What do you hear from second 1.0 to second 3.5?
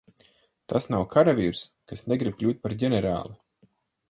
karavīrs, kas negrib kļūt par ģenerāli.